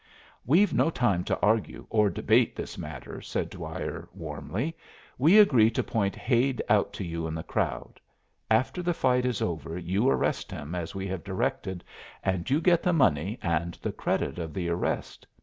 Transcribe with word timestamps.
"We've 0.47 0.73
no 0.73 0.89
time 0.89 1.23
to 1.25 1.39
argue 1.41 1.85
or 1.91 2.09
debate 2.09 2.55
this 2.55 2.75
matter," 2.75 3.21
said 3.21 3.51
Dwyer, 3.51 4.09
warmly. 4.15 4.75
"We 5.19 5.37
agree 5.37 5.69
to 5.69 5.83
point 5.83 6.15
Hade 6.15 6.59
out 6.69 6.91
to 6.93 7.03
you 7.05 7.27
in 7.27 7.35
the 7.35 7.43
crowd. 7.43 7.99
After 8.49 8.81
the 8.81 8.95
fight 8.95 9.25
is 9.25 9.43
over 9.43 9.77
you 9.77 10.09
arrest 10.09 10.49
him 10.49 10.73
as 10.73 10.95
we 10.95 11.05
have 11.07 11.23
directed, 11.23 11.83
and 12.23 12.49
you 12.49 12.61
get 12.61 12.81
the 12.81 12.93
money 12.93 13.37
and 13.43 13.75
the 13.75 13.91
credit 13.91 14.39
of 14.39 14.55
the 14.55 14.69
arrest. 14.69 15.27